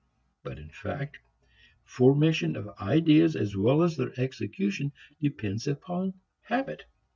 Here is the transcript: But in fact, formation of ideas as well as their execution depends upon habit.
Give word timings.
But 0.41 0.57
in 0.57 0.71
fact, 0.71 1.19
formation 1.83 2.55
of 2.55 2.67
ideas 2.79 3.35
as 3.35 3.55
well 3.55 3.83
as 3.83 3.97
their 3.97 4.19
execution 4.19 4.93
depends 5.21 5.67
upon 5.67 6.15
habit. 6.41 6.85